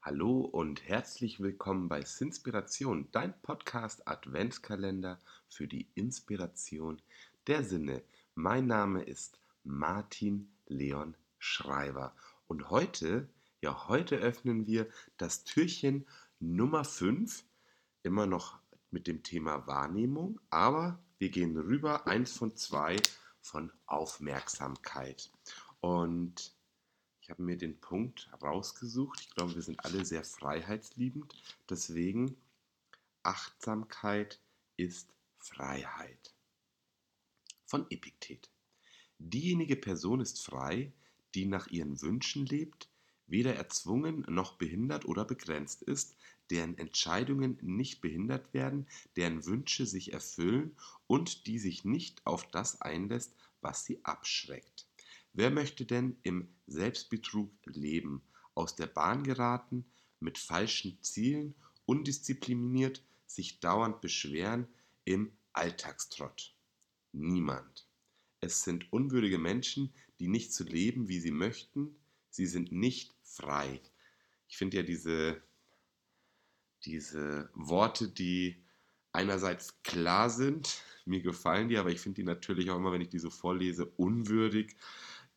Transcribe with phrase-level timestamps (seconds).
[0.00, 7.02] Hallo und herzlich willkommen bei Sinspiration, dein Podcast Adventskalender für die Inspiration
[7.48, 8.04] der Sinne.
[8.36, 12.14] Mein Name ist Martin Leon Schreiber
[12.46, 13.28] und heute,
[13.60, 16.06] ja, heute öffnen wir das Türchen
[16.38, 17.44] Nummer 5,
[18.04, 18.60] immer noch
[18.92, 22.96] mit dem Thema Wahrnehmung, aber wir gehen rüber, eins von zwei
[23.40, 25.30] von Aufmerksamkeit.
[25.80, 26.56] Und
[27.28, 29.20] ich habe mir den Punkt rausgesucht.
[29.20, 31.34] Ich glaube, wir sind alle sehr freiheitsliebend.
[31.68, 32.38] Deswegen,
[33.22, 34.40] Achtsamkeit
[34.78, 36.32] ist Freiheit.
[37.66, 38.48] Von Epiktet.
[39.18, 40.90] Diejenige Person ist frei,
[41.34, 42.88] die nach ihren Wünschen lebt,
[43.26, 46.16] weder erzwungen noch behindert oder begrenzt ist,
[46.48, 50.74] deren Entscheidungen nicht behindert werden, deren Wünsche sich erfüllen
[51.06, 54.87] und die sich nicht auf das einlässt, was sie abschreckt.
[55.32, 58.22] Wer möchte denn im Selbstbetrug leben,
[58.54, 59.84] aus der Bahn geraten,
[60.20, 61.54] mit falschen Zielen,
[61.86, 64.66] undiszipliniert, sich dauernd beschweren
[65.04, 66.54] im Alltagstrott?
[67.12, 67.86] Niemand.
[68.40, 71.96] Es sind unwürdige Menschen, die nicht so leben, wie sie möchten.
[72.30, 73.80] Sie sind nicht frei.
[74.48, 75.42] Ich finde ja diese,
[76.84, 78.62] diese Worte, die
[79.12, 83.08] einerseits klar sind, mir gefallen die, aber ich finde die natürlich auch immer, wenn ich
[83.08, 84.76] die so vorlese, unwürdig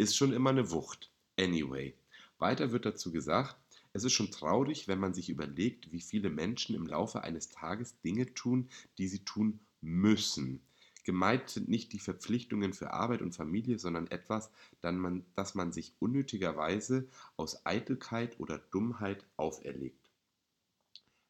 [0.00, 1.10] ist schon immer eine Wucht.
[1.38, 1.94] Anyway.
[2.38, 3.56] Weiter wird dazu gesagt,
[3.92, 8.00] es ist schon traurig, wenn man sich überlegt, wie viele Menschen im Laufe eines Tages
[8.00, 10.62] Dinge tun, die sie tun müssen.
[11.04, 17.08] Gemeint sind nicht die Verpflichtungen für Arbeit und Familie, sondern etwas, das man sich unnötigerweise
[17.36, 20.10] aus Eitelkeit oder Dummheit auferlegt.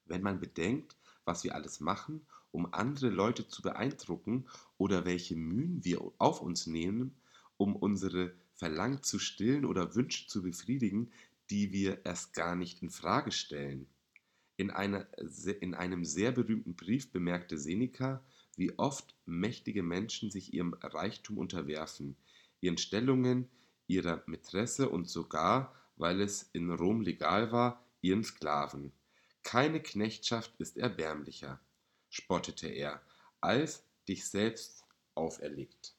[0.05, 5.85] Wenn man bedenkt, was wir alles machen, um andere Leute zu beeindrucken oder welche Mühen
[5.85, 7.17] wir auf uns nehmen,
[7.57, 11.11] um unsere Verlangen zu stillen oder Wünsche zu befriedigen,
[11.49, 13.89] die wir erst gar nicht in Frage stellen.
[14.59, 15.07] In, einer,
[15.61, 18.23] in einem sehr berühmten Brief bemerkte Seneca,
[18.57, 22.17] wie oft mächtige Menschen sich ihrem Reichtum unterwerfen,
[22.61, 23.49] ihren Stellungen,
[23.87, 28.93] ihrer Mätresse und sogar, weil es in Rom legal war, ihren Sklaven.
[29.43, 31.59] Keine Knechtschaft ist erbärmlicher,
[32.11, 33.01] spottete er,
[33.41, 35.95] als dich selbst auferlegt.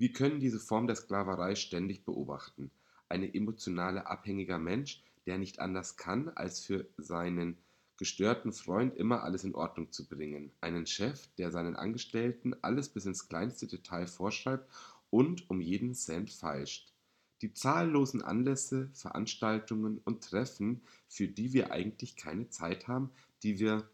[0.00, 2.70] Wir können diese Form der Sklaverei ständig beobachten.
[3.10, 7.58] Ein emotional abhängiger Mensch, der nicht anders kann, als für seinen
[7.98, 10.52] gestörten Freund immer alles in Ordnung zu bringen.
[10.62, 14.72] Einen Chef, der seinen Angestellten alles bis ins kleinste Detail vorschreibt
[15.10, 16.94] und um jeden Cent feilscht.
[17.42, 23.10] Die zahllosen Anlässe, Veranstaltungen und Treffen, für die wir eigentlich keine Zeit haben,
[23.42, 23.86] die wir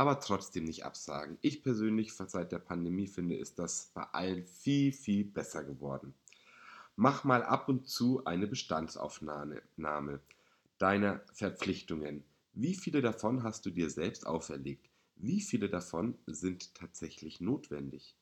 [0.00, 1.36] aber trotzdem nicht absagen.
[1.42, 6.14] Ich persönlich seit der Pandemie finde, ist das bei allen viel, viel besser geworden.
[6.96, 10.20] Mach mal ab und zu eine Bestandsaufnahme
[10.78, 12.24] deiner Verpflichtungen.
[12.54, 14.88] Wie viele davon hast du dir selbst auferlegt?
[15.16, 18.16] Wie viele davon sind tatsächlich notwendig?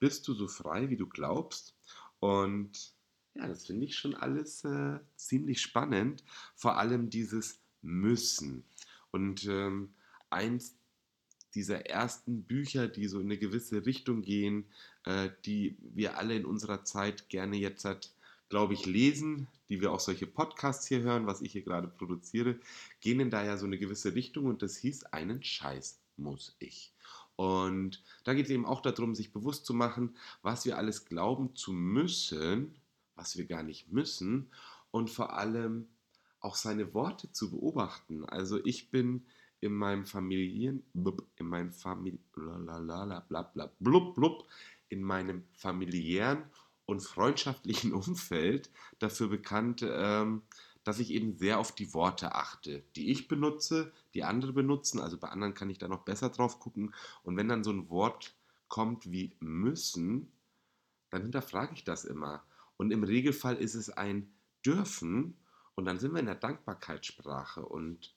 [0.00, 1.76] Bist du so frei, wie du glaubst?
[2.18, 2.92] Und
[3.34, 6.24] ja, das finde ich schon alles äh, ziemlich spannend.
[6.56, 8.64] Vor allem dieses Müssen.
[9.12, 9.94] Und ähm,
[10.28, 10.79] eins
[11.54, 14.66] dieser ersten Bücher, die so in eine gewisse Richtung gehen,
[15.04, 18.12] äh, die wir alle in unserer Zeit gerne jetzt hat,
[18.48, 22.58] glaube ich, lesen, die wir auch solche Podcasts hier hören, was ich hier gerade produziere,
[23.00, 26.92] gehen in da ja so eine gewisse Richtung und das hieß, einen Scheiß muss ich.
[27.36, 31.56] Und da geht es eben auch darum, sich bewusst zu machen, was wir alles glauben
[31.56, 32.74] zu müssen,
[33.14, 34.50] was wir gar nicht müssen
[34.90, 35.88] und vor allem
[36.40, 38.24] auch seine Worte zu beobachten.
[38.24, 39.24] Also ich bin
[39.60, 40.82] in meinem Familien,
[41.36, 42.18] in meinem Famili
[44.88, 46.44] in meinem familiären
[46.86, 50.42] und freundschaftlichen Umfeld dafür bekannt, ähm,
[50.84, 54.98] dass ich eben sehr auf die Worte achte, die ich benutze, die andere benutzen.
[54.98, 56.94] Also bei anderen kann ich da noch besser drauf gucken.
[57.22, 58.34] Und wenn dann so ein Wort
[58.68, 60.32] kommt wie müssen,
[61.10, 62.42] dann hinterfrage ich das immer.
[62.76, 64.32] Und im Regelfall ist es ein
[64.64, 65.36] dürfen.
[65.74, 67.64] Und dann sind wir in der Dankbarkeitssprache.
[67.64, 68.14] Und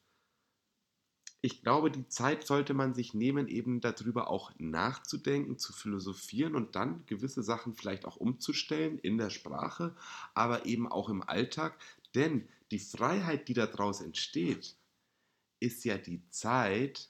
[1.46, 6.78] ich glaube, die Zeit sollte man sich nehmen, eben darüber auch nachzudenken, zu philosophieren und
[6.78, 9.94] dann gewisse Sachen vielleicht auch umzustellen in der Sprache,
[10.34, 11.78] aber eben auch im Alltag.
[12.16, 14.78] Denn die Freiheit, die daraus entsteht,
[15.60, 17.10] ist ja die Zeit.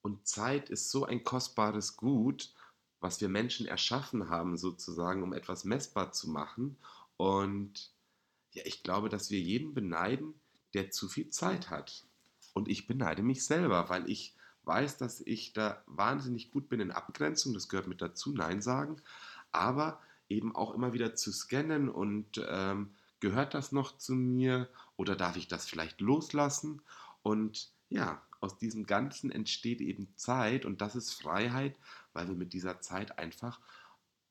[0.00, 2.54] Und Zeit ist so ein kostbares Gut,
[3.00, 6.78] was wir Menschen erschaffen haben, sozusagen, um etwas messbar zu machen.
[7.18, 7.92] Und
[8.52, 10.32] ja, ich glaube, dass wir jeden beneiden,
[10.72, 12.07] der zu viel Zeit hat.
[12.54, 14.34] Und ich beneide mich selber, weil ich
[14.64, 19.00] weiß, dass ich da wahnsinnig gut bin in Abgrenzung, das gehört mit dazu, Nein sagen,
[19.50, 25.16] aber eben auch immer wieder zu scannen und ähm, gehört das noch zu mir oder
[25.16, 26.82] darf ich das vielleicht loslassen?
[27.22, 31.76] Und ja, aus diesem Ganzen entsteht eben Zeit und das ist Freiheit,
[32.12, 33.60] weil wir mit dieser Zeit einfach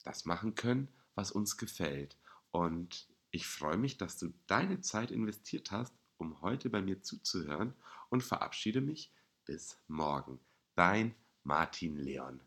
[0.04, 2.16] das machen können, was uns gefällt.
[2.52, 7.74] Und ich freue mich, dass du deine Zeit investiert hast um heute bei mir zuzuhören
[8.10, 9.12] und verabschiede mich
[9.46, 10.40] bis morgen.
[10.76, 12.40] Dein Martin Leon.